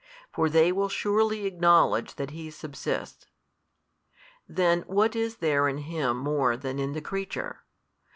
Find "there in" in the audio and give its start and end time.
5.35-5.77